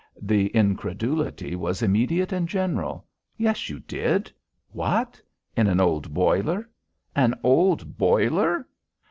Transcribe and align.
The 0.19 0.47
incredulity 0.55 1.55
was 1.55 1.83
immediate 1.83 2.31
and 2.33 2.49
general. 2.49 3.05
"Yes, 3.37 3.69
you 3.69 3.79
did! 3.81 4.31
What? 4.71 5.21
In 5.55 5.67
an 5.67 5.79
old 5.79 6.11
boiler? 6.11 6.67
An 7.15 7.35
old 7.43 7.99
boiler? 7.99 8.67